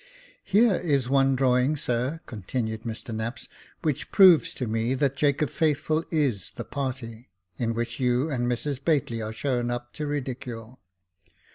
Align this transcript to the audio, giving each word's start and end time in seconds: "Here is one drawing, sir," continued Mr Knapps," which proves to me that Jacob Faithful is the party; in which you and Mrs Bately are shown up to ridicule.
"Here 0.43 0.77
is 0.77 1.09
one 1.11 1.35
drawing, 1.35 1.77
sir," 1.77 2.21
continued 2.25 2.81
Mr 2.85 3.13
Knapps," 3.15 3.47
which 3.83 4.11
proves 4.11 4.55
to 4.55 4.65
me 4.65 4.95
that 4.95 5.15
Jacob 5.15 5.51
Faithful 5.51 6.03
is 6.09 6.53
the 6.55 6.65
party; 6.65 7.29
in 7.59 7.75
which 7.75 7.99
you 7.99 8.27
and 8.27 8.47
Mrs 8.47 8.81
Bately 8.83 9.21
are 9.23 9.31
shown 9.31 9.69
up 9.69 9.93
to 9.93 10.07
ridicule. 10.07 10.79